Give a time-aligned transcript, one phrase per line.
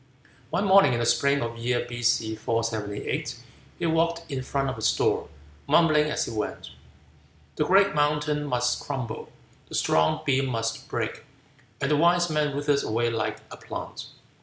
[0.49, 2.35] One morning, in the spring of the year B.C.
[2.35, 3.37] 478,
[3.77, 5.27] he walked in front of his door,
[5.67, 6.71] mumbling as he went:
[7.55, 9.31] "The great mountain must crumble;
[9.69, 11.23] The strong beam must break;
[11.79, 14.07] And the wise man withers away like a plant."